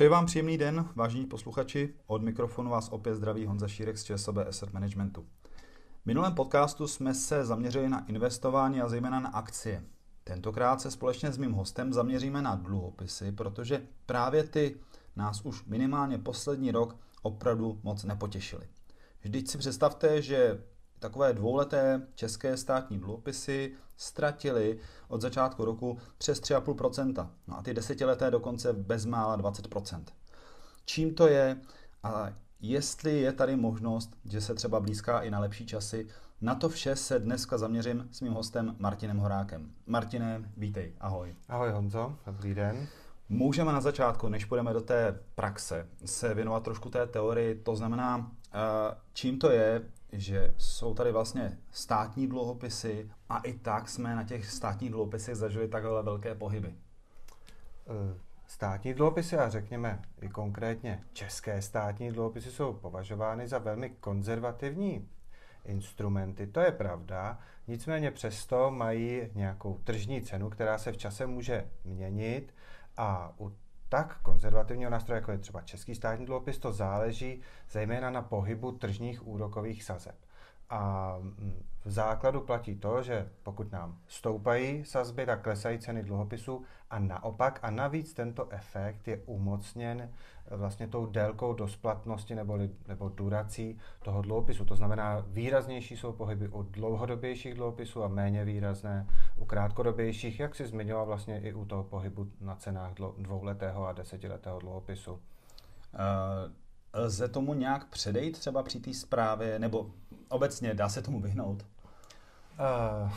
[0.00, 1.94] Přeji vám příjemný den, vážení posluchači.
[2.06, 5.26] Od mikrofonu vás opět zdraví Honza Šírek z ČSOB Asset Managementu.
[6.02, 9.84] V minulém podcastu jsme se zaměřili na investování a zejména na akcie.
[10.24, 14.76] Tentokrát se společně s mým hostem zaměříme na dluhopisy, protože právě ty
[15.16, 18.68] nás už minimálně poslední rok opravdu moc nepotěšily.
[19.22, 20.64] Vždyť si představte, že
[21.00, 24.78] takové dvouleté české státní dluhopisy ztratily
[25.08, 27.28] od začátku roku přes 3,5%.
[27.46, 30.04] No a ty desetileté dokonce bezmála 20%.
[30.84, 31.56] Čím to je
[32.02, 36.06] a jestli je tady možnost, že se třeba blízká i na lepší časy,
[36.40, 39.70] na to vše se dneska zaměřím s mým hostem Martinem Horákem.
[39.86, 41.34] Martine, vítej, ahoj.
[41.48, 42.86] Ahoj Honzo, dobrý den.
[43.28, 48.30] Můžeme na začátku, než půjdeme do té praxe, se věnovat trošku té teorii, to znamená,
[48.52, 49.82] eh, čím to je,
[50.12, 55.68] že jsou tady vlastně státní dluhopisy a i tak jsme na těch státních dluhopisech zažili
[55.68, 56.74] takhle velké pohyby.
[57.88, 65.08] Eh, státní dluhopisy a řekněme i konkrétně české státní dluhopisy jsou považovány za velmi konzervativní
[65.64, 66.46] instrumenty.
[66.46, 72.54] To je pravda, nicméně přesto mají nějakou tržní cenu, která se v čase může měnit
[72.96, 73.52] a u
[73.90, 79.26] tak konzervativního nástroje, jako je třeba český státní dluhopis, to záleží zejména na pohybu tržních
[79.26, 80.14] úrokových sazeb.
[80.70, 86.62] A mm, v základu platí to, že pokud nám stoupají sazby, tak klesají ceny dluhopisů
[86.90, 87.58] a naopak.
[87.62, 94.22] A navíc tento efekt je umocněn eh, vlastně tou délkou dosplatnosti nebo, nebo durací toho
[94.22, 94.64] dluhopisu.
[94.64, 100.66] To znamená, výraznější jsou pohyby u dlouhodobějších dluhopisů a méně výrazné u krátkodobějších, jak si
[100.66, 105.12] zmiňoval vlastně i u toho pohybu na cenách dvouletého a desetiletého dluhopisu.
[105.12, 105.20] Uh,
[106.94, 109.90] lze tomu nějak předejít třeba při té zprávě, nebo
[110.30, 111.66] obecně dá se tomu vyhnout?
[113.02, 113.10] Uh,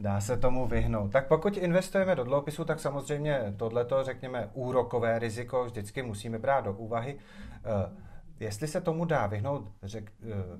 [0.00, 1.12] dá se tomu vyhnout.
[1.12, 6.72] Tak pokud investujeme do dluhopisu, tak samozřejmě tohleto, řekněme, úrokové riziko vždycky musíme brát do
[6.72, 7.14] úvahy.
[7.14, 8.07] Uh,
[8.40, 10.12] Jestli se tomu dá vyhnout, řek,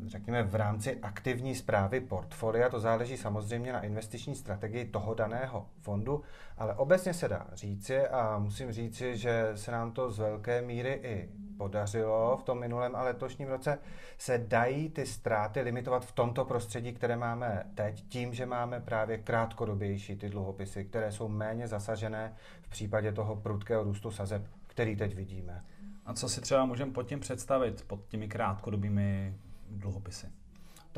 [0.07, 6.23] řekněme, v rámci aktivní zprávy portfolia, to záleží samozřejmě na investiční strategii toho daného fondu,
[6.57, 11.01] ale obecně se dá říci a musím říci, že se nám to z velké míry
[11.03, 11.29] i
[11.59, 13.79] podařilo v tom minulém a letošním roce,
[14.19, 19.19] se dají ty ztráty limitovat v tomto prostředí, které máme teď, tím, že máme právě
[19.19, 25.15] krátkodobější ty dluhopisy, které jsou méně zasažené v případě toho prudkého růstu sazeb, který teď
[25.15, 25.65] vidíme.
[26.09, 29.35] A co si třeba můžeme pod tím představit, pod těmi krátkodobými
[29.71, 30.27] dluhopisy?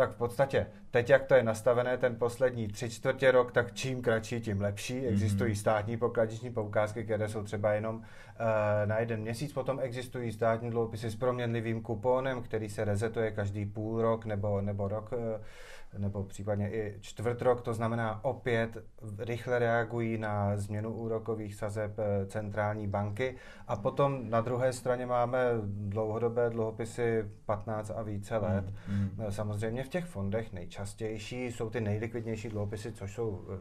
[0.01, 4.03] tak v podstatě teď, jak to je nastavené, ten poslední tři čtvrtě rok, tak čím
[4.03, 5.07] kratší, tím lepší.
[5.07, 5.57] Existují mhm.
[5.57, 8.03] státní pokladniční poukázky, které jsou třeba jenom uh,
[8.85, 9.53] na jeden měsíc.
[9.53, 14.89] Potom existují státní dluhopisy s proměnlivým kuponem, který se rezetuje každý půl rok nebo, nebo
[14.89, 15.13] rok.
[15.13, 15.19] Uh,
[15.99, 18.85] nebo případně i čtvrt rok, to znamená opět
[19.19, 23.37] rychle reagují na změnu úrokových sazeb eh, centrální banky
[23.69, 28.75] a potom na druhé straně máme dlouhodobé dluhopisy 15 a více let.
[28.89, 29.33] Mm, mm.
[29.33, 33.57] Samozřejmě v těch fondech nejčastější jsou ty nejlikvidnější dluhopisy, což jsou eh,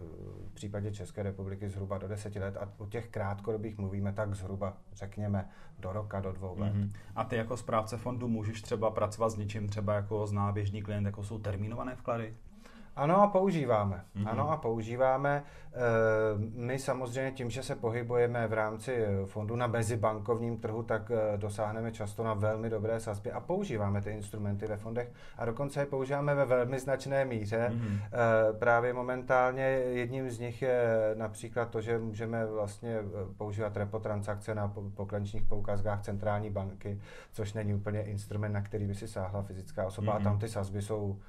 [0.49, 4.77] v případě České republiky zhruba do 10 let a o těch krátkodobých mluvíme tak zhruba,
[4.93, 6.73] řekněme, do roka, do dvou let.
[6.73, 6.91] Mm-hmm.
[7.15, 11.05] A ty jako správce fondu můžeš třeba pracovat s něčím, třeba jako zná běžný klient,
[11.05, 12.18] jako jsou termínované vklady?
[12.95, 14.03] Ano a používáme.
[14.15, 14.29] Mm-hmm.
[14.29, 15.43] Ano a používáme.
[15.73, 15.79] Eh,
[16.55, 21.91] my samozřejmě tím, že se pohybujeme v rámci fondu na mezibankovním trhu, tak eh, dosáhneme
[21.91, 26.35] často na velmi dobré sazby a používáme ty instrumenty ve fondech a dokonce je používáme
[26.35, 27.71] ve velmi značné míře.
[27.73, 27.99] Mm-hmm.
[28.59, 32.97] Právě momentálně jedním z nich je například to, že můžeme vlastně
[33.37, 36.99] používat repo transakce na poklenčních poukazkách centrální banky,
[37.31, 40.21] což není úplně instrument, na který by si sáhla fyzická osoba mm-hmm.
[40.21, 40.41] a tam mhm.
[40.41, 41.19] ty sazby jsou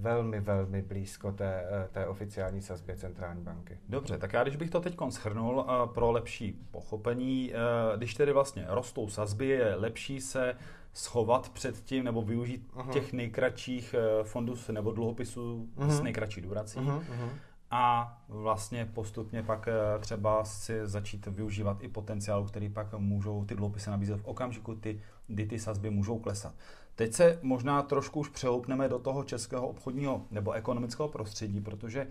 [0.00, 3.78] velmi, velmi blízko té, eh, té oficiální sazbě centrální banky.
[3.88, 8.32] Dobře, tak já když bych to teď schrnul eh, pro lepší pochopení, eh, když tedy
[8.32, 10.56] vlastně rostou sazby, je lepší se
[10.92, 12.90] schovat před tím nebo využít uh-huh.
[12.90, 15.88] těch nejkratších fondů nebo dluhopisů uh-huh.
[15.88, 16.78] s nejkratší durací.
[16.78, 17.28] Uh-huh.
[17.70, 19.68] A vlastně postupně pak
[20.00, 25.00] třeba si začít využívat i potenciál, který pak můžou ty dluhopisy nabízet v okamžiku, ty,
[25.26, 26.54] kdy ty sazby můžou klesat.
[27.00, 32.06] Teď se možná trošku už přehoupneme do toho českého obchodního nebo ekonomického prostředí, protože eh,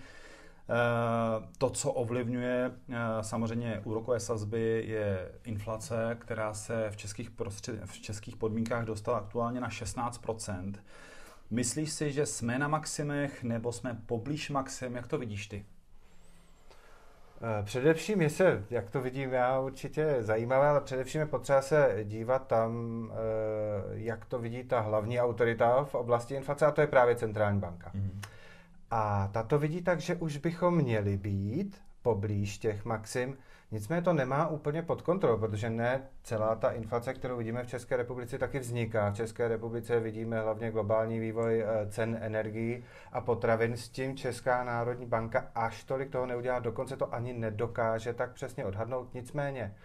[1.57, 8.00] to, co ovlivňuje eh, samozřejmě úrokové sazby, je inflace, která se v českých, prostřed, v
[8.00, 10.74] českých podmínkách dostala aktuálně na 16%
[11.50, 14.95] Myslíš si, že jsme na maximech nebo jsme poblíž maxim?
[14.95, 15.65] Jak to vidíš ty?
[17.41, 22.00] Eh, především je se, jak to vidím já, určitě zajímavé, ale především je potřeba se
[22.03, 22.71] dívat tam,
[23.12, 23.15] eh,
[23.91, 27.91] jak to vidí ta hlavní autorita v oblasti inflace, a to je právě centrální banka.
[27.94, 28.21] Mm.
[28.91, 33.38] A ta to vidí tak, že už bychom měli být poblíž těch maxim.
[33.71, 37.98] Nicméně to nemá úplně pod kontrolou, protože ne celá ta inflace, kterou vidíme v České
[37.98, 39.10] republice, taky vzniká.
[39.10, 43.77] V České republice vidíme hlavně globální vývoj eh, cen energií a potravin.
[43.77, 48.66] S tím Česká národní banka až tolik toho neudělá, dokonce to ani nedokáže tak přesně
[48.66, 49.13] odhadnout.
[49.13, 49.75] Nicméně,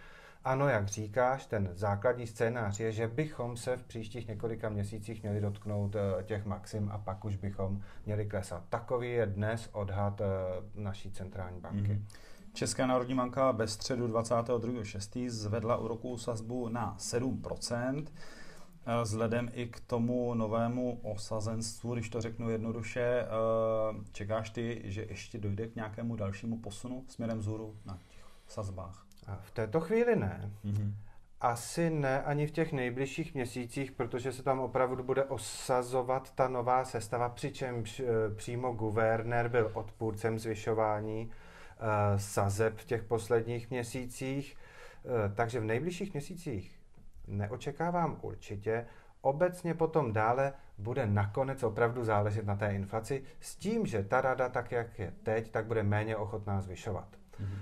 [0.44, 5.40] ano, jak říkáš, ten základní scénář je, že bychom se v příštích několika měsících měli
[5.40, 8.62] dotknout eh, těch maxim a pak už bychom měli klesat.
[8.68, 10.24] Takový je dnes odhad eh,
[10.74, 11.92] naší centrální banky.
[11.92, 12.33] Mm-hmm.
[12.54, 15.28] Česká národní banka ve středu 22.6.
[15.28, 18.04] zvedla úrokovou sazbu na 7%.
[18.86, 23.26] Eh, vzhledem i k tomu novému osazenstvu, když to řeknu jednoduše, eh,
[24.12, 29.06] čekáš ty, že ještě dojde k nějakému dalšímu posunu směrem vzhůru na těch sazbách?
[29.26, 30.50] A v této chvíli ne.
[30.64, 30.92] Mm-hmm.
[31.40, 36.84] Asi ne ani v těch nejbližších měsících, protože se tam opravdu bude osazovat ta nová
[36.84, 41.30] sestava, přičemž eh, přímo guvernér byl odpůrcem zvyšování
[42.16, 44.56] sazeb v těch posledních měsících.
[45.04, 46.80] Eh, takže v nejbližších měsících
[47.26, 48.86] neočekávám určitě.
[49.20, 54.48] Obecně potom dále bude nakonec opravdu záležet na té inflaci s tím, že ta rada,
[54.48, 57.08] tak jak je teď, tak bude méně ochotná zvyšovat.
[57.40, 57.56] Mm-hmm.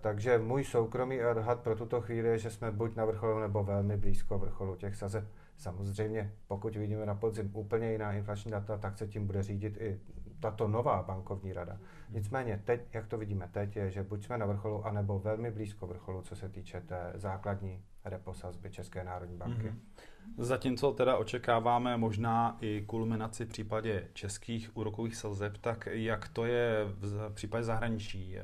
[0.00, 3.96] Takže můj soukromý odhad pro tuto chvíli je, že jsme buď na vrcholu nebo velmi
[3.96, 5.24] blízko vrcholu těch sazeb.
[5.56, 10.00] Samozřejmě, pokud vidíme na podzim úplně jiná inflační data, tak se tím bude řídit i
[10.40, 11.78] tato nová bankovní rada.
[12.10, 15.86] Nicméně teď, jak to vidíme teď, je, že buď jsme na vrcholu, anebo velmi blízko
[15.86, 19.68] vrcholu, co se týče té základní reposazby České národní banky.
[19.68, 19.98] Mm-hmm.
[20.36, 26.84] Zatímco teda očekáváme možná i kulminaci v případě českých úrokových sazeb, tak jak to je
[26.84, 28.38] v případě zahraničí?
[28.38, 28.42] Eh,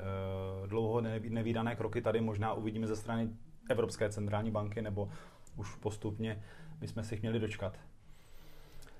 [0.67, 3.29] dlouho nevýdané kroky tady možná uvidíme ze strany
[3.69, 5.09] Evropské centrální banky, nebo
[5.55, 6.43] už postupně
[6.79, 7.77] bychom si jich měli dočkat?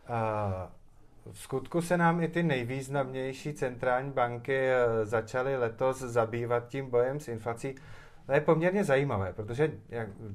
[0.09, 0.71] Uh,
[1.31, 7.19] v skutku se nám i ty nejvýznamnější centrální banky eh, začaly letos zabývat tím bojem
[7.19, 7.75] s inflací.
[8.25, 9.71] To je poměrně zajímavé, protože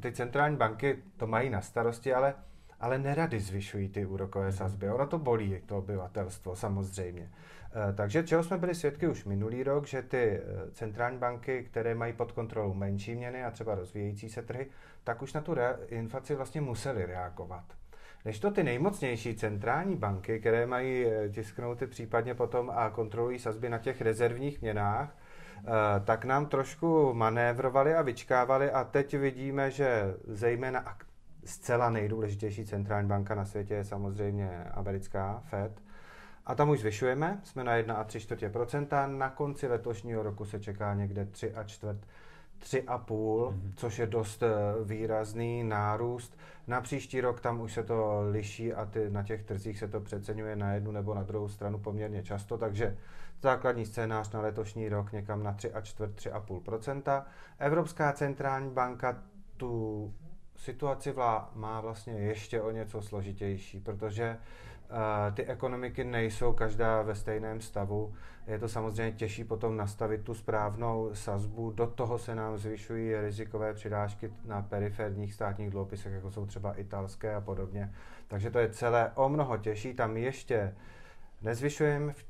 [0.00, 2.34] ty centrální banky to mají na starosti, ale,
[2.80, 4.90] ale nerady zvyšují ty úrokové sazby.
[4.90, 7.30] Ono to bolí, to obyvatelstvo, samozřejmě.
[7.72, 11.94] Eh, takže čeho jsme byli svědky už minulý rok, že ty eh, centrální banky, které
[11.94, 14.66] mají pod kontrolou menší měny a třeba rozvíjející se trhy,
[15.04, 15.56] tak už na tu
[15.88, 17.64] inflaci vlastně museli reagovat.
[18.24, 23.68] Než to ty nejmocnější centrální banky, které mají eh, tisknout případně potom a kontrolují sazby
[23.68, 25.16] na těch rezervních měnách,
[25.58, 25.62] eh,
[26.04, 30.84] tak nám trošku manévrovali a vyčkávali a teď vidíme, že zejména
[31.44, 35.82] zcela nejdůležitější centrální banka na světě je samozřejmě americká Fed.
[36.46, 41.54] A tam už zvyšujeme, jsme na 1,3%, na konci letošního roku se čeká někde 3
[41.54, 42.06] a čtvrt
[42.62, 43.72] 3,5, mm-hmm.
[43.76, 44.48] což je dost eh,
[44.84, 46.38] výrazný nárůst.
[46.66, 50.00] Na příští rok tam už se to liší a ty, na těch trzích se to
[50.00, 52.96] přeceňuje na jednu nebo na druhou stranu poměrně často, takže
[53.42, 57.24] základní scénář na letošní rok někam na 3 a čtvrt, 3,5%
[57.58, 59.22] Evropská centrální banka
[59.56, 60.14] tu
[60.56, 64.69] situaci vlá má vlastně ještě o něco složitější, protože uh,
[65.34, 68.14] ty ekonomiky nejsou každá ve stejném stavu.
[68.46, 71.70] Je to samozřejmě těžší potom nastavit tu správnou sazbu.
[71.70, 77.34] Do toho se nám zvyšují rizikové přidážky na periferních státních dluhopisech, jako jsou třeba italské
[77.34, 77.94] a podobně.
[78.28, 79.94] Takže to je celé o mnoho těžší.
[79.94, 80.74] Tam ještě
[81.42, 82.24] nezvyšujeme v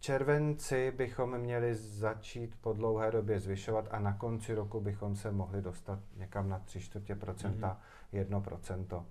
[0.00, 5.62] červenci bychom měli začít po dlouhé době zvyšovat a na konci roku bychom se mohli
[5.62, 7.78] dostat někam na 3 čtvrtě procenta,
[8.12, 9.06] 1 procento.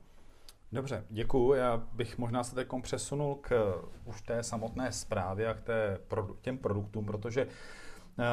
[0.71, 1.53] Dobře, děkuji.
[1.53, 5.99] Já bych možná se teď přesunul k už té samotné zprávě a k té,
[6.41, 8.25] těm produktům, protože eh,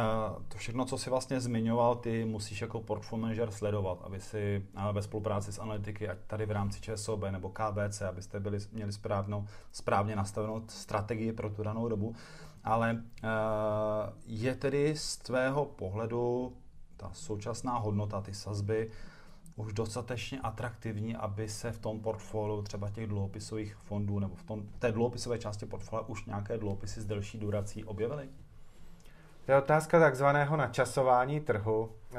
[0.49, 5.03] to všechno, co si vlastně zmiňoval, ty musíš jako portfolio manager sledovat, aby si ve
[5.03, 10.17] spolupráci s analytiky, ať tady v rámci ČSOB nebo KBC, abyste byli, měli správnou, správně
[10.17, 12.15] nastavenou strategii pro tu danou dobu.
[12.65, 13.29] Ale eh,
[14.27, 16.57] je tedy z tvého pohledu
[16.97, 18.91] ta současná hodnota, ty sazby,
[19.57, 24.63] už dostatečně atraktivní, aby se v tom portfoliu třeba těch dluhopisových fondů nebo v tom,
[24.79, 28.29] té dluhopisové části portfolia už nějaké dluhopisy s delší durací objevily?
[29.47, 31.93] To je otázka takzvaného načasování trhu.
[32.15, 32.19] Eh,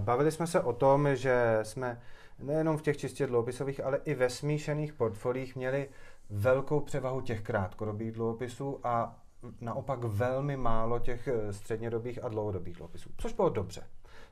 [0.00, 2.00] bavili jsme se o tom, že jsme
[2.38, 5.88] nejenom v těch čistě dluhopisových, ale i ve smíšených portfoliích měli
[6.30, 9.23] velkou převahu těch krátkodobých dluhopisů a
[9.60, 13.82] naopak velmi málo těch eh, střednědobých a dlouhodobých dluhopisů, což bylo dobře.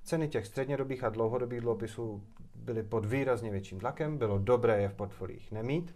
[0.03, 2.23] Ceny těch střednědobých a dlouhodobých dluhopisů
[2.55, 5.95] byly pod výrazně větším tlakem, bylo dobré je v portfoliích nemít.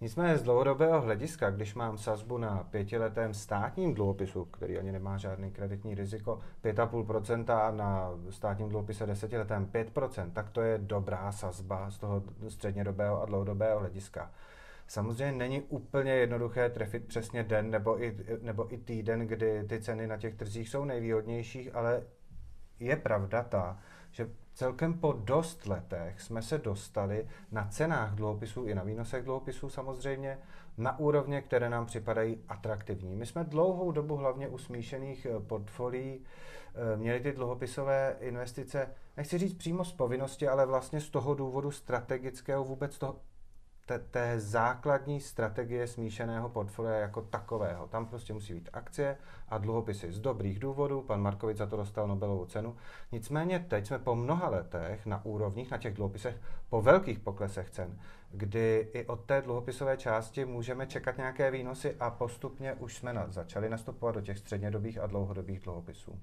[0.00, 5.50] Nicméně z dlouhodobého hlediska, když mám sazbu na pětiletém státním dluhopisu, který ani nemá žádný
[5.50, 11.98] kreditní riziko, 5,5% a na státním dluhopise desetiletém 5%, tak to je dobrá sazba z
[11.98, 14.30] toho střednědobého a dlouhodobého hlediska.
[14.88, 20.06] Samozřejmě není úplně jednoduché trefit přesně den nebo i, nebo i týden, kdy ty ceny
[20.06, 22.02] na těch trzích jsou nejvýhodnější, ale
[22.80, 23.78] je pravda ta,
[24.10, 29.70] že celkem po dost letech jsme se dostali na cenách dluhopisů i na výnosech dluhopisů
[29.70, 30.38] samozřejmě
[30.78, 33.16] na úrovně, které nám připadají atraktivní.
[33.16, 39.38] My jsme dlouhou dobu hlavně u smíšených eh, portfolií eh, měli ty dluhopisové investice, nechci
[39.38, 43.20] říct přímo z povinnosti, ale vlastně z toho důvodu strategického vůbec toho
[43.86, 47.86] té, té základní strategie smíšeného portfolia jako takového.
[47.86, 49.16] Tam prostě musí být akcie
[49.48, 51.02] a dluhopisy z dobrých důvodů.
[51.02, 52.76] Pan Markovic za to dostal Nobelovu cenu.
[53.12, 56.36] Nicméně teď jsme po mnoha letech na úrovních, na těch dluhopisech,
[56.68, 57.98] po velkých poklesech cen,
[58.30, 63.26] kdy i od té dluhopisové části můžeme čekat nějaké výnosy a postupně už jsme na,
[63.28, 66.20] začali nastupovat do těch střednědobých a dlouhodobých dluhopisů.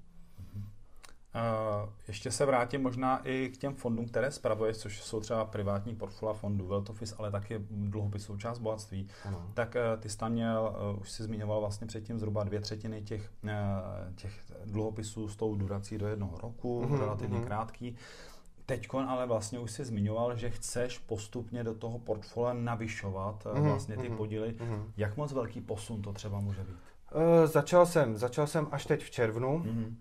[1.34, 5.94] Uh, ještě se vrátím možná i k těm fondům, které spravuje, což jsou třeba privátní
[5.94, 9.08] portfolia fondů, Veltofis, ale taky dluhopis součást bohatství.
[9.24, 9.50] Ano.
[9.54, 13.02] Tak uh, ty jsi tam měl, uh, už si zmiňoval vlastně předtím zhruba dvě třetiny
[13.02, 13.30] těch,
[14.14, 17.46] těch dluhopisů s tou durací do jednoho roku, uh-huh, relativně uh-huh.
[17.46, 17.96] krátký.
[18.66, 23.96] Teď ale vlastně už si zmiňoval, že chceš postupně do toho portfolia navyšovat uh-huh, vlastně
[23.96, 24.52] ty uh-huh, podíly.
[24.52, 24.84] Uh-huh.
[24.96, 26.76] Jak moc velký posun to třeba může být?
[27.14, 29.58] Uh, začal jsem, začal jsem až teď v červnu.
[29.58, 29.94] Uh-huh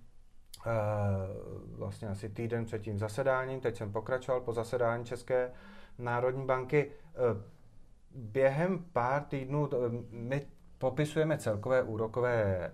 [1.78, 5.52] vlastně asi týden před tím zasedáním, teď jsem pokračoval po zasedání České
[5.98, 6.92] národní banky.
[8.16, 9.70] Během pár týdnů
[10.10, 12.72] my popisujeme celkové úrokové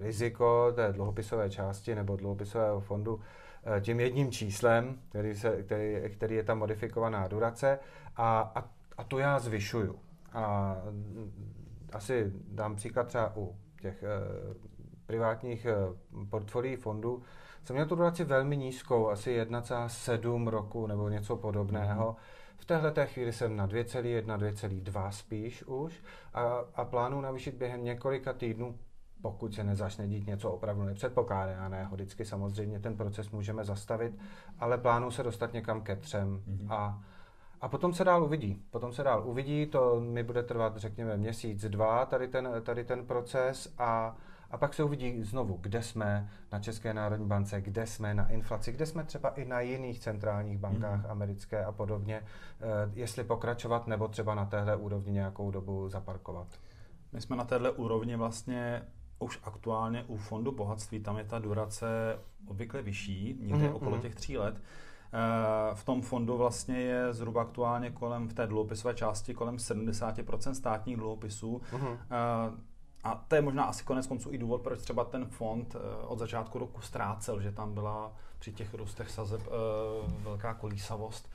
[0.00, 3.20] riziko té dluhopisové části nebo dluhopisového fondu
[3.80, 7.78] tím jedním číslem, který, se, který, který je tam modifikovaná durace
[8.16, 9.98] a, a, a to já zvyšuju.
[10.32, 10.76] A
[11.92, 14.04] asi dám příklad třeba u těch
[15.10, 15.74] privátních eh,
[16.30, 17.22] portfolií fondů
[17.64, 22.16] jsem měl tu duraci velmi nízkou, asi 1,7 roku nebo něco podobného.
[22.56, 26.02] V téhle té chvíli jsem na 2,1, 2,2 spíš už
[26.34, 26.42] a,
[26.74, 28.78] a plánuji navýšit během několika týdnů,
[29.22, 31.94] pokud se nezačne dít něco opravdu nepředpokládaného.
[31.94, 34.18] Vždycky samozřejmě ten proces můžeme zastavit,
[34.58, 36.72] ale plánuji se dostat někam ke třem mm-hmm.
[36.72, 37.02] a
[37.60, 38.62] a potom se dál uvidí.
[38.70, 43.06] Potom se dál uvidí, to mi bude trvat, řekněme, měsíc, dva, tady ten, tady ten
[43.06, 44.16] proces a
[44.50, 48.72] a pak se uvidí znovu, kde jsme na České národní bance, kde jsme na inflaci,
[48.72, 51.10] kde jsme třeba i na jiných centrálních bankách mm.
[51.10, 56.46] americké a podobně, eh, jestli pokračovat nebo třeba na téhle úrovni nějakou dobu zaparkovat.
[57.12, 58.82] My jsme na téhle úrovni vlastně
[59.18, 64.02] už aktuálně u fondu bohatství, tam je ta durace obvykle vyšší, někde mm, okolo mm.
[64.02, 64.62] těch tří let.
[65.12, 70.52] Eh, v tom fondu vlastně je zhruba aktuálně kolem, v té dluhopisové části, kolem 70%
[70.52, 71.62] státních dluhopisů.
[71.72, 71.98] Mm.
[73.04, 76.18] A to je možná asi konec konců i důvod, proč třeba ten fond eh, od
[76.18, 79.50] začátku roku ztrácel, že tam byla při těch růstech sazeb eh,
[80.22, 81.30] velká kolísavost.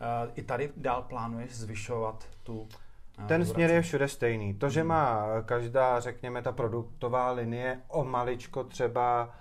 [0.00, 2.68] Eh, I tady dál plánuješ zvyšovat tu
[3.26, 4.54] ten směr je všude stejný.
[4.54, 4.88] To, že hmm.
[4.88, 9.34] má každá, řekněme, ta produktová linie o maličko třeba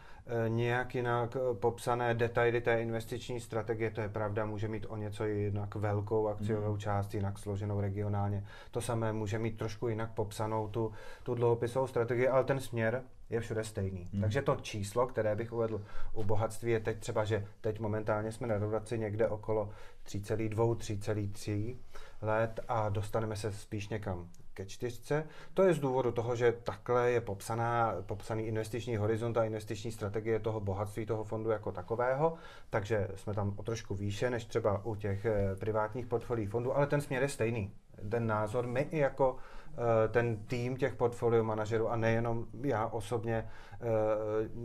[0.47, 5.25] nějak jinak eh, popsané detaily té investiční strategie, to je pravda, může mít o něco
[5.25, 6.79] jinak velkou akciovou hmm.
[6.79, 8.45] část, jinak složenou regionálně.
[8.71, 10.91] To samé může mít trošku jinak popsanou tu,
[11.23, 14.09] tu dlouhopisovou strategii, ale ten směr je všude stejný.
[14.11, 14.21] Hmm.
[14.21, 15.81] Takže to číslo, které bych uvedl
[16.13, 19.69] u bohatství, je teď třeba, že teď momentálně jsme na rodaci někde okolo
[20.05, 21.77] 3,2, 3,3
[22.21, 25.27] let a dostaneme se spíš někam ke čtyřce.
[25.53, 30.39] To je z důvodu toho, že takhle je popsaná, popsaný investiční horizont a investiční strategie
[30.39, 32.33] toho bohatství toho fondu jako takového,
[32.69, 36.87] takže jsme tam o trošku výše než třeba u těch eh, privátních portfolií fondů, ale
[36.87, 37.71] ten směr je stejný.
[38.09, 43.49] Ten názor my i jako eh, ten tým těch portfolio manažerů a nejenom já osobně,
[43.73, 43.77] eh,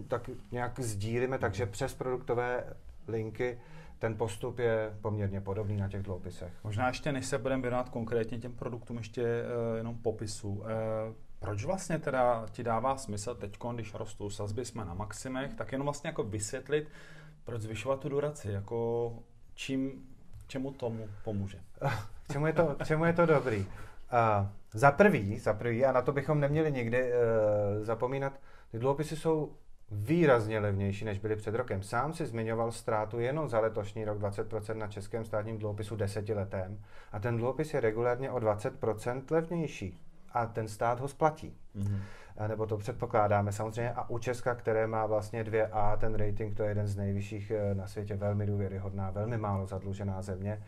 [0.09, 2.65] tak nějak sdílíme, takže přes produktové
[3.09, 3.59] linky
[3.99, 6.53] ten postup je poměrně podobný na těch dluhopisech.
[6.65, 10.49] Možná ještě, než se budeme věnovat konkrétně těm produktům, ještě uh, jenom popisu.
[10.49, 10.65] Uh,
[11.39, 15.87] proč vlastně teda ti dává smysl teď, když rostou sazby, jsme na maximech, tak jenom
[15.87, 16.89] vlastně jako vysvětlit,
[17.45, 19.13] proč zvyšovat tu duraci, jako
[19.55, 20.07] čím,
[20.47, 21.59] čemu tomu pomůže?
[22.27, 23.59] K čemu je to, k čemu je to dobrý?
[23.59, 23.67] Uh,
[24.73, 28.41] za prvý, za prvý, a na to bychom neměli nikdy uh, zapomínat,
[28.71, 29.53] ty dluhopisy jsou
[29.91, 31.83] výrazně levnější, než byly před rokem.
[31.83, 36.79] Sám si zmiňoval ztrátu jenom za letošní rok 20% na českém státním dluhopisu desetiletém
[37.13, 39.99] a ten dluhopis je regulárně o 20% levnější
[40.33, 41.57] a ten stát ho splatí.
[41.77, 42.01] Mm-hmm.
[42.49, 43.93] Nebo to předpokládáme samozřejmě.
[43.93, 47.75] A u Česka, které má vlastně 2A, ten rating, to je jeden z nejvyšších eh,
[47.75, 50.63] na světě, velmi důvěryhodná, velmi málo zadlužená země,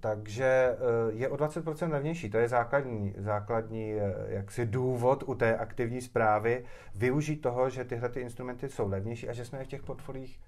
[0.00, 0.76] takže
[1.08, 2.30] uh, je o 20% levnější.
[2.30, 8.08] To je základní, základní uh, jaksi důvod u té aktivní zprávy využít toho, že tyhle
[8.08, 10.40] ty instrumenty jsou levnější a že jsme je v těch portfolích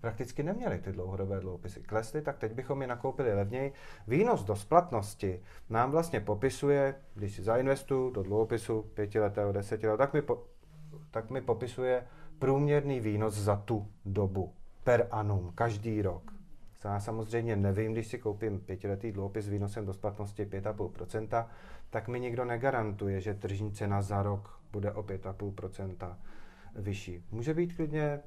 [0.00, 1.82] prakticky neměli ty dlouhodobé dluhopisy.
[1.82, 3.72] Klesly, tak teď bychom je nakoupili levněji.
[4.08, 10.14] Výnos do splatnosti nám vlastně popisuje, když si zainvestuju do dluhopisu pětiletého, desetiletého, tak
[11.10, 12.06] tak mi popisuje
[12.38, 14.52] průměrný výnos za tu dobu
[14.84, 16.35] per annum, každý rok.
[16.84, 21.46] Já samozřejmě nevím, když si koupím pětiletý dluhopis s výnosem do splatnosti 5,5%,
[21.90, 26.16] tak mi nikdo negarantuje, že tržní cena za rok bude o 5,5%
[26.74, 27.24] vyšší.
[27.30, 28.20] Může být klidně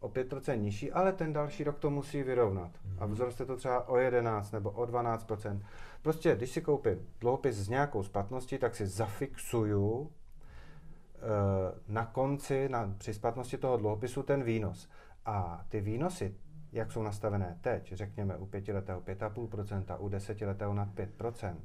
[0.00, 2.70] o 5% nižší, ale ten další rok to musí vyrovnat.
[2.98, 3.14] A mhm.
[3.14, 5.60] vzroste to třeba o 11 nebo o 12%.
[6.02, 12.94] Prostě, když si koupím dluhopis s nějakou splatností, tak si zafixuju e, na konci, na,
[12.98, 14.88] při splatnosti toho dluhopisu ten výnos.
[15.26, 16.34] A ty výnosy,
[16.74, 21.56] jak jsou nastavené teď, řekněme u pětiletého 5,5%, u desetiletého nad 5%,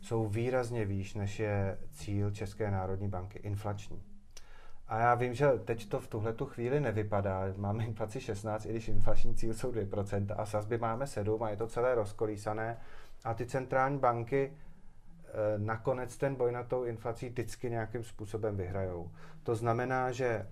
[0.00, 4.02] jsou výrazně výš, než je cíl České národní banky, inflační.
[4.88, 7.44] A já vím, že teď to v tuhle tu chvíli nevypadá.
[7.56, 11.56] Máme inflaci 16, i když inflační cíl jsou 2% a sazby máme 7 a je
[11.56, 12.76] to celé rozkolísané.
[13.24, 19.10] A ty centrální banky e, nakonec ten boj na tou inflací vždycky nějakým způsobem vyhrajou.
[19.42, 20.48] To znamená, že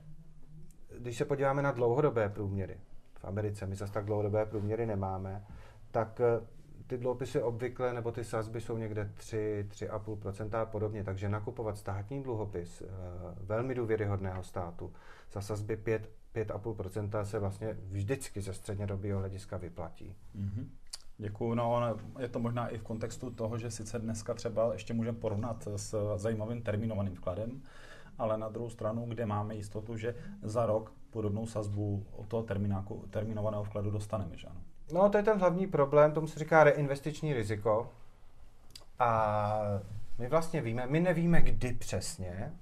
[0.99, 2.81] když se podíváme na dlouhodobé průměry,
[3.21, 5.45] v Americe my zase tak dlouhodobé průměry nemáme,
[5.91, 6.47] tak eh,
[6.87, 12.23] ty dluhopisy obvykle, nebo ty sazby jsou někde 3, 3,5% a podobně, takže nakupovat státní
[12.23, 12.87] dluhopis eh,
[13.41, 14.93] velmi důvěryhodného státu
[15.33, 20.17] za sazby 5, 5,5% se vlastně vždycky ze střednědobého hlediska vyplatí.
[20.37, 20.67] Mm-hmm.
[21.19, 21.55] Děkuju.
[21.55, 25.69] No, je to možná i v kontextu toho, že sice dneska třeba ještě můžeme porovnat
[25.77, 27.63] s zajímavým termínovaným vkladem,
[28.19, 32.47] ale na druhou stranu, kde máme jistotu, že za rok podobnou sazbu od toho
[33.11, 34.37] termínovaného vkladu dostaneme.
[34.37, 34.61] Že ano?
[34.93, 37.89] No, to je ten hlavní problém, tomu se říká reinvestiční riziko.
[38.99, 39.61] A
[40.19, 42.53] my vlastně víme, my nevíme kdy přesně,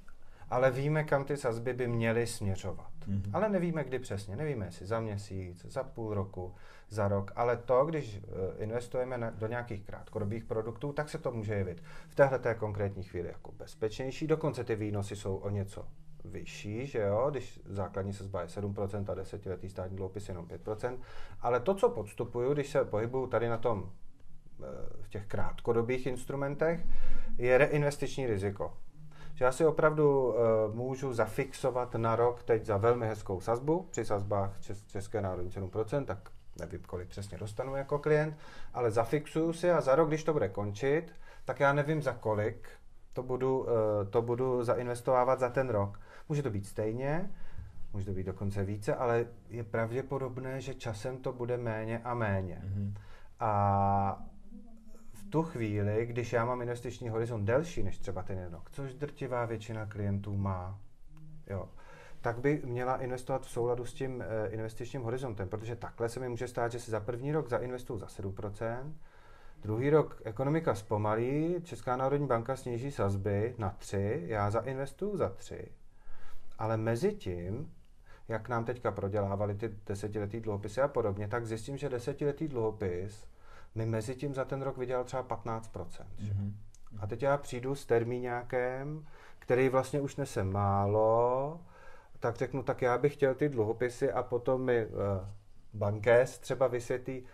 [0.51, 2.91] ale víme, kam ty sazby by měly směřovat.
[3.09, 3.31] Mm-hmm.
[3.33, 4.37] Ale nevíme, kdy přesně.
[4.37, 6.55] Nevíme, jestli za měsíc, za půl roku,
[6.89, 7.33] za rok.
[7.37, 11.83] Ale to, když eh, investujeme na, do nějakých krátkodobých produktů, tak se to může jevit
[12.09, 14.27] v téhle té konkrétní chvíli jako bezpečnější.
[14.27, 15.85] Dokonce ty výnosy jsou o něco
[16.29, 20.99] vyšší, že jo, když základní sazba je 7% a desetiletý státní dluhopis jenom 5%,
[21.41, 23.91] ale to, co podstupuju, když se pohybuju tady na tom
[24.61, 24.65] eh,
[25.03, 26.87] v těch krátkodobých instrumentech,
[27.39, 28.77] je reinvestiční riziko.
[29.39, 30.35] Že já si opravdu uh,
[30.75, 36.05] můžu zafixovat na rok teď za velmi hezkou sazbu, při sazbách Čes- České národní 7%,
[36.05, 38.37] tak nevím, kolik přesně dostanu jako klient,
[38.75, 41.15] ale zafixuju si a za rok, když to bude končit,
[41.45, 42.69] tak já nevím za kolik
[43.13, 43.69] to budu, uh,
[44.11, 46.01] to budu zainvestovávat za ten rok.
[46.29, 47.31] Může to být stejně,
[47.93, 52.63] může to být dokonce více, ale je pravděpodobné, že časem to bude méně a méně.
[52.65, 52.95] Mm-hmm.
[53.41, 54.27] A
[55.13, 59.45] v tu chvíli, když já mám investiční horizont delší než třeba ten rok, což drtivá
[59.45, 60.79] většina klientů má,
[61.47, 61.69] jo,
[62.21, 66.29] tak by měla investovat v souladu s tím eh, investičním horizontem, protože takhle se mi
[66.29, 68.93] může stát, že si za první rok zainvestuju za 7%,
[69.63, 75.69] druhý rok ekonomika zpomalí, Česká národní banka sníží sazby na 3, já zainvestuju za 3
[76.59, 77.73] ale mezi tím,
[78.29, 83.27] jak nám teďka prodělávali ty desetiletý dluhopisy a podobně, tak zjistím, že desetiletý dluhopis
[83.75, 85.61] mi mezi tím za ten rok vydělal třeba 15%.
[85.87, 86.53] Mm-hmm.
[86.99, 89.07] A teď já přijdu s termíňákem,
[89.39, 91.61] který vlastně už nese málo,
[92.21, 94.95] tak řeknu, tak já bych chtěl ty dluhopisy a potom mi uh,
[95.75, 97.25] bankés třeba vysvětlí,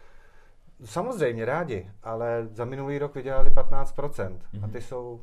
[0.84, 4.38] samozřejmě rádi, ale za minulý rok vydělali 15% mm-hmm.
[4.62, 4.70] a mhm.
[4.70, 5.20] ty jsou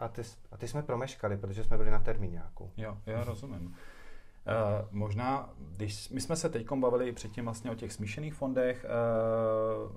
[0.00, 2.70] a ty, a ty jsme promeškali, protože jsme byli na termíňáku.
[2.76, 3.66] Jo, já rozumím.
[3.66, 8.86] Uh, možná, když my jsme se teď bavili předtím vlastně o těch smíšených fondech,
[9.86, 9.92] uh,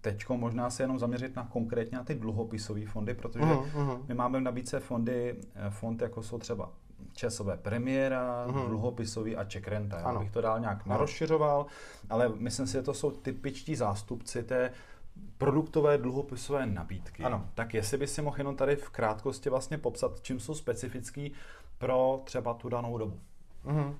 [0.00, 4.00] teď možná se jenom zaměřit na konkrétně na ty dluhopisové fondy, protože uh-huh, uh-huh.
[4.08, 5.36] my máme v nabídce fondy,
[5.70, 6.72] fond jako jsou třeba
[7.12, 8.68] časové premiéra, uh-huh.
[8.68, 9.98] dluhopisový a check renta.
[9.98, 11.66] Já bych to dál nějak narozšiřoval,
[12.10, 14.70] ale myslím si, že to jsou typičtí zástupci té
[15.38, 17.22] produktové dluhopisové nabídky.
[17.22, 17.48] Ano.
[17.54, 21.32] Tak jestli by si mohl jenom tady v krátkosti vlastně popsat, čím jsou specifický
[21.78, 23.20] pro třeba tu danou dobu.
[23.66, 23.94] Mm-hmm.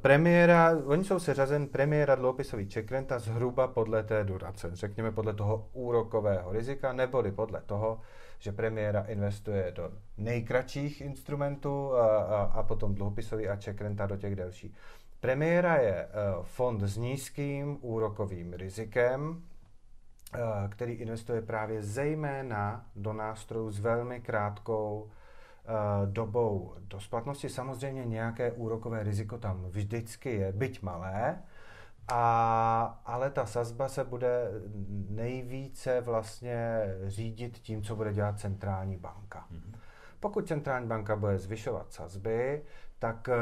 [0.00, 6.52] Premiéra, oni jsou seřazen premiéra dluhopisový čekrenta zhruba podle té durace, řekněme podle toho úrokového
[6.52, 8.00] rizika, neboli podle toho,
[8.38, 14.36] že premiéra investuje do nejkratších instrumentů a, a, a potom dluhopisový a čekrenta do těch
[14.36, 14.74] delších.
[15.20, 16.08] Premiéra je eh,
[16.42, 19.42] fond s nízkým úrokovým rizikem,
[20.34, 25.72] eh, který investuje právě zejména do nástrojů s velmi krátkou eh,
[26.06, 27.48] dobou do splatnosti.
[27.48, 31.42] Samozřejmě nějaké úrokové riziko tam vždycky je, byť malé,
[32.08, 34.50] a, ale ta sazba se bude
[35.08, 39.46] nejvíce vlastně řídit tím, co bude dělat centrální banka.
[39.52, 39.78] Mm-hmm.
[40.20, 42.62] Pokud centrální banka bude zvyšovat sazby,
[43.00, 43.36] tak, eh,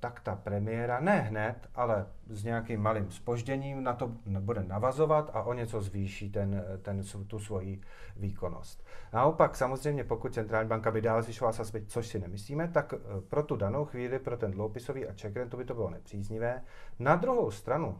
[0.00, 5.42] tak ta premiéra ne hned, ale s nějakým malým spožděním na to bude navazovat a
[5.42, 7.80] o něco zvýší ten, ten, tu svoji
[8.16, 8.84] výkonnost.
[9.12, 13.42] Naopak samozřejmě, pokud centrální banka by dál zvyšovala sazby, což si nemyslíme, tak eh, pro
[13.42, 16.62] tu danou chvíli, pro ten dloupisový a check to by to bylo nepříznivé.
[16.98, 17.98] Na druhou stranu,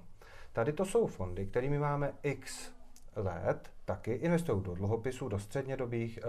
[0.52, 2.72] tady to jsou fondy, kterými máme x
[3.16, 6.26] let, taky investují do dluhopisů, do střednědobých, eh,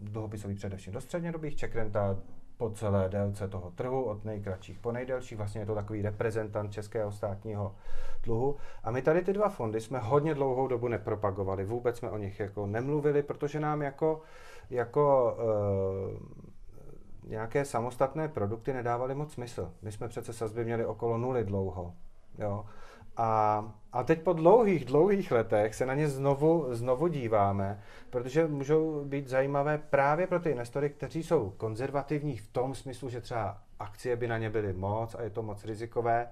[0.00, 2.16] dluhopisový především do střednědobých, check renta
[2.58, 5.34] po celé délce toho trhu, od nejkratších po nejdelší.
[5.34, 7.74] Vlastně je to takový reprezentant českého státního
[8.22, 8.56] dluhu.
[8.84, 11.64] A my tady ty dva fondy jsme hodně dlouhou dobu nepropagovali.
[11.64, 14.20] Vůbec jsme o nich jako nemluvili, protože nám jako,
[14.70, 19.72] jako e, nějaké samostatné produkty nedávaly moc smysl.
[19.82, 21.94] My jsme přece sazby měli okolo nuly dlouho.
[22.38, 22.64] Jo.
[23.16, 29.04] A, a teď po dlouhých, dlouhých letech se na ně znovu, znovu díváme, protože můžou
[29.04, 34.16] být zajímavé právě pro ty investory, kteří jsou konzervativní v tom smyslu, že třeba akcie
[34.16, 36.28] by na ně byly moc a je to moc rizikové.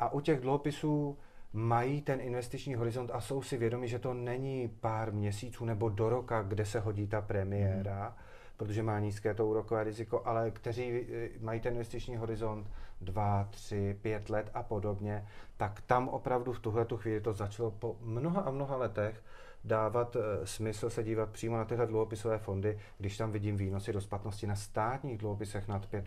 [0.00, 1.18] A u těch dluhopisů
[1.52, 6.08] mají ten investiční horizont a jsou si vědomi, že to není pár měsíců nebo do
[6.08, 8.14] roka, kde se hodí ta premiéra, mm.
[8.56, 13.96] Protože má nízké to úrokové riziko, ale kteří eh, mají ten investiční horizont dva, tři,
[14.02, 18.40] pět let a podobně, tak tam opravdu v tuhle tu chvíli to začalo po mnoha
[18.40, 19.22] a mnoha letech
[19.64, 24.00] dávat e, smysl se dívat přímo na tyhle dluhopisové fondy, když tam vidím výnosy do
[24.00, 26.02] splatnosti na státních dluhopisech nad 5%.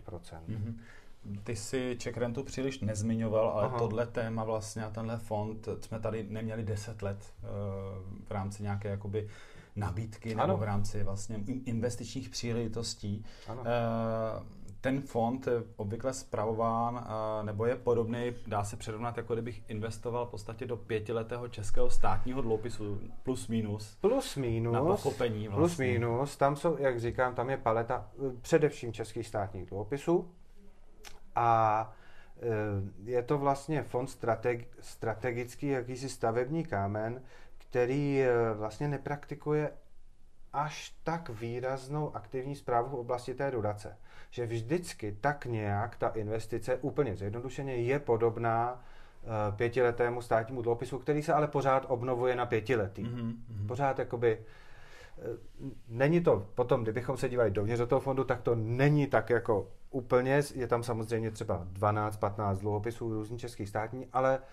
[0.50, 0.76] Mm-hmm.
[1.44, 3.80] Ty si Czech Rentu příliš nezmiňoval, ale Aha.
[3.80, 7.50] tohle téma vlastně a tenhle fond jsme tady neměli 10 let uh,
[8.28, 9.28] v rámci nějaké jakoby
[9.78, 10.48] nabídky ano.
[10.48, 13.26] nebo v rámci vlastně investičních příležitostí.
[13.48, 13.62] Ano.
[13.62, 13.68] Uh,
[14.82, 17.08] ten fond je obvykle zpravován,
[17.44, 22.42] nebo je podobný, dá se přirovnat, jako kdybych investoval v podstatě do pětiletého českého státního
[22.42, 23.98] dluhopisu, plus minus.
[24.02, 24.74] Plus minus.
[24.74, 25.62] Na pochopení vlastně.
[25.62, 30.32] Plus minus, tam jsou, jak říkám, tam je paleta eh, především českých státních dluhopisů
[31.36, 31.94] a
[32.38, 32.42] eh,
[33.04, 37.22] je to vlastně fond strateg, strategický, jakýsi stavební kámen,
[37.70, 39.72] který eh, vlastně nepraktikuje
[40.54, 43.98] až tak výraznou aktivní zprávu v oblasti té dodace
[44.30, 51.24] že vždycky tak nějak ta investice úplně zjednodušeně je podobná uh, pětiletému státnímu dluhopisu, který
[51.24, 53.04] se ale pořád obnovuje na pětiletý.
[53.04, 53.68] Mm-hmm.
[53.68, 58.56] Pořád jakoby uh, není to potom, kdybychom se dívali dovnitř do toho fondu, tak to
[58.56, 64.44] není tak jako úplně, je tam samozřejmě třeba 12-15 dluhopisů různý český státní, ale uh,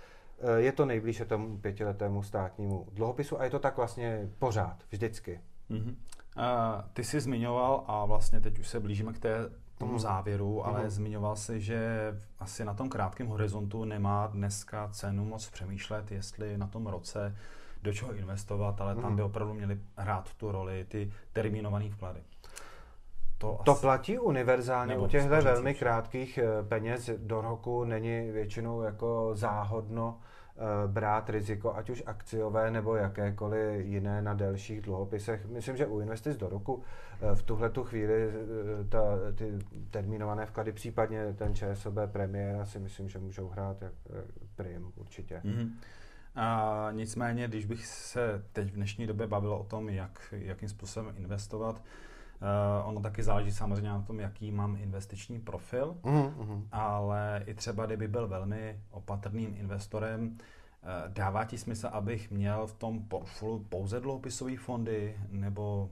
[0.56, 5.40] je to nejblíže tomu pětiletému státnímu dluhopisu a je to tak vlastně pořád, vždycky.
[5.70, 5.94] Mm-hmm.
[6.36, 6.44] Uh,
[6.92, 9.98] ty jsi zmiňoval a vlastně teď už se blížíme k té tomu mm.
[9.98, 10.90] závěru, ale mm.
[10.90, 16.66] zmiňoval si, že asi na tom krátkém horizontu nemá dneska cenu moc přemýšlet, jestli na
[16.66, 17.36] tom roce
[17.82, 22.20] do čeho investovat, ale tam by opravdu měly hrát tu roli ty termínované vklady.
[23.38, 23.80] To, to asi...
[23.80, 30.23] platí univerzálně u těchto velmi krátkých eh, peněz do roku není většinou jako záhodno Eh,
[30.86, 35.46] brát riziko, ať už akciové nebo jakékoliv jiné na delších dluhopisech.
[35.46, 36.82] Myslím, že u investic do roku
[37.20, 39.00] eh, v tuhle tu chvíli eh, ta,
[39.34, 39.58] ty
[39.90, 43.92] termínované vklady, případně ten ČSOB premiér, si myslím, že můžou hrát jak
[44.56, 45.40] prim určitě.
[45.44, 45.70] Mm-hmm.
[46.34, 51.14] A nicméně, když bych se teď v dnešní době bavil o tom, jak, jakým způsobem
[51.16, 51.82] investovat,
[52.40, 56.62] Uh, ono taky záleží samozřejmě na tom, jaký mám investiční profil, mm-hmm.
[56.72, 62.72] ale i třeba, kdyby byl velmi opatrným investorem, uh, dává ti smysl, abych měl v
[62.72, 65.90] tom portfoliu pouze dluhopisové fondy, nebo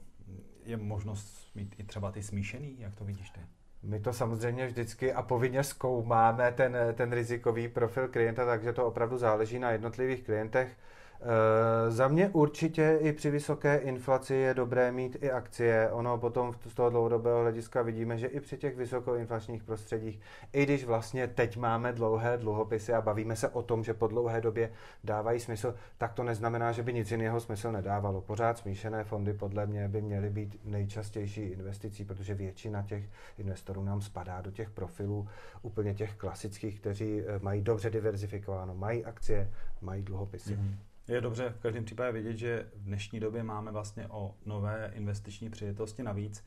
[0.64, 3.40] je možnost mít i třeba ty smíšený, jak to vidíš ty?
[3.82, 9.18] My to samozřejmě vždycky a povinně zkoumáme ten, ten rizikový profil klienta, takže to opravdu
[9.18, 10.76] záleží na jednotlivých klientech.
[11.24, 15.90] Eh, za mě určitě i při vysoké inflaci je dobré mít i akcie.
[15.90, 20.20] Ono potom z toho dlouhodobého hlediska vidíme, že i při těch vysokoinflačních prostředích,
[20.52, 24.40] i když vlastně teď máme dlouhé dluhopisy a bavíme se o tom, že po dlouhé
[24.40, 24.70] době
[25.04, 28.20] dávají smysl, tak to neznamená, že by nic jiného smysl nedávalo.
[28.20, 33.04] Pořád smíšené fondy podle mě by měly být nejčastější investicí, protože většina těch
[33.38, 35.28] investorů nám spadá do těch profilů
[35.62, 40.54] úplně těch klasických, kteří eh, mají dobře diverzifikováno, mají akcie, mají dluhopisy.
[40.54, 40.91] Mm-hmm.
[41.08, 45.50] Je dobře v každém případě vidět, že v dnešní době máme vlastně o nové investiční
[45.50, 46.44] příležitosti navíc.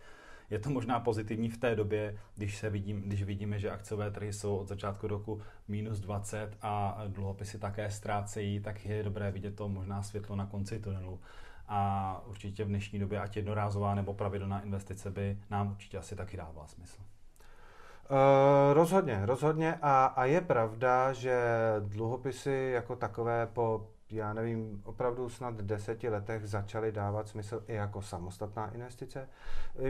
[0.49, 4.33] Je to možná pozitivní v té době, když, se vidím, když vidíme, že akciové trhy
[4.33, 9.69] jsou od začátku roku minus 20 a dluhopisy také ztrácejí, tak je dobré vidět to
[9.69, 11.19] možná světlo na konci tunelu.
[11.67, 16.37] A určitě v dnešní době, ať jednorázová nebo pravidelná investice, by nám určitě asi taky
[16.37, 17.01] dávala smysl.
[17.01, 21.43] Uh, rozhodně, rozhodně a, a je pravda, že
[21.79, 28.01] dluhopisy jako takové po já nevím, opravdu snad deseti letech začaly dávat smysl i jako
[28.01, 29.29] samostatná investice.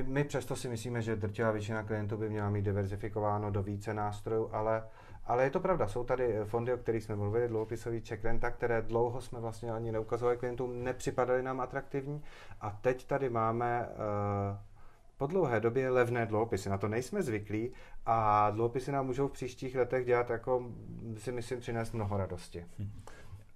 [0.04, 4.50] My přesto si myslíme, že drtivá většina klientů by měla mít diverzifikováno do více nástrojů,
[4.52, 4.84] ale
[5.28, 8.82] ale je to pravda, jsou tady fondy, o kterých jsme mluvili, dluhopisový check renta, které
[8.82, 12.24] dlouho jsme vlastně ani neukazovali klientům, nepřipadaly nám atraktivní.
[12.62, 14.58] A teď tady máme uh,
[15.18, 16.70] po dlouhé době levné dluhopisy.
[16.70, 17.72] Na to nejsme zvyklí
[18.06, 20.64] a dluhopisy nám můžou v příštích letech dělat, jako
[21.18, 22.66] si myslím, přinést mnoho radosti.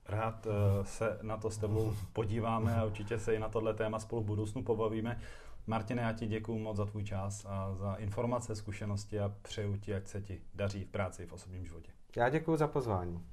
[0.10, 0.54] Rád uh,
[0.86, 4.26] se na to s tebou podíváme a určitě se i na tohle téma spolu v
[4.26, 5.19] budoucnu pobavíme.
[5.67, 9.95] Martine, já ti děkuji moc za tvůj čas a za informace, zkušenosti a přeju ti,
[9.95, 11.91] ať se ti daří v práci i v osobním životě.
[12.15, 13.24] Já děkuji za pozvání.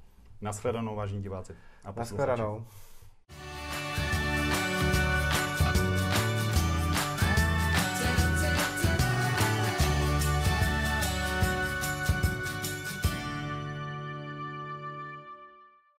[0.40, 1.54] Naschledanou, vážení diváci.
[1.84, 2.66] A Naschledanou.